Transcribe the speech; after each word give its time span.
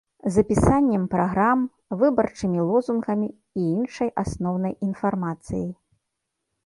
З 0.35 0.41
апісаннем 0.43 1.03
праграм, 1.11 1.59
выбарчымі 1.99 2.65
лозунгамі 2.69 3.29
і 3.63 3.67
іншай 3.75 4.09
асноўнай 4.25 4.73
інфармацыяй. 4.89 5.69